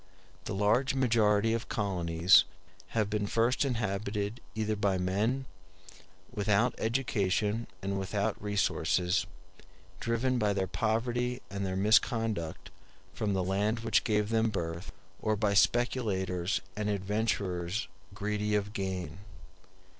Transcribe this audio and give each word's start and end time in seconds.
The 0.45 0.55
large 0.55 0.95
majority 0.95 1.53
of 1.53 1.69
colonies 1.69 2.43
have 2.97 3.07
been 3.07 3.27
first 3.27 3.63
inhabited 3.63 4.41
either 4.55 4.75
by 4.75 4.97
men 4.97 5.45
without 6.31 6.73
education 6.79 7.67
and 7.83 7.99
without 7.99 8.41
resources, 8.41 9.27
driven 9.99 10.39
by 10.39 10.53
their 10.53 10.65
poverty 10.65 11.39
and 11.51 11.63
their 11.63 11.75
misconduct 11.75 12.71
from 13.13 13.35
the 13.35 13.43
land 13.43 13.81
which 13.81 14.03
gave 14.03 14.29
them 14.29 14.49
birth, 14.49 14.91
or 15.21 15.35
by 15.35 15.53
speculators 15.53 16.61
and 16.75 16.89
adventurers 16.89 17.87
greedy 18.15 18.55
of 18.55 18.73
gain. 18.73 19.19